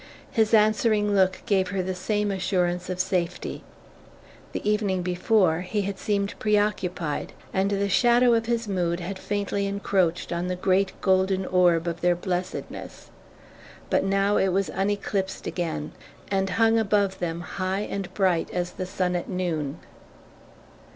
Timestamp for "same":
1.93-2.31